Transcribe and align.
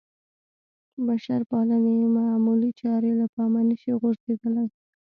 بشرپالنې 1.05 1.95
معمولې 2.17 2.69
چارې 2.81 3.11
له 3.19 3.25
پامه 3.33 3.61
نه 3.69 3.75
شي 3.81 3.91
غورځېدلی. 3.99 4.67